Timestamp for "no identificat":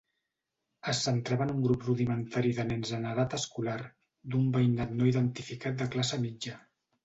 4.99-5.81